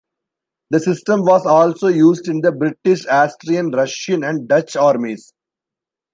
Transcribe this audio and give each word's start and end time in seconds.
The 0.71 0.79
system 0.79 1.25
was 1.25 1.45
also 1.45 1.85
used 1.87 2.27
in 2.27 2.41
the 2.41 2.51
British, 2.51 3.05
Austrian, 3.05 3.69
Russian 3.69 4.23
and 4.23 4.47
Dutch 4.47 4.75
armies. 4.75 5.31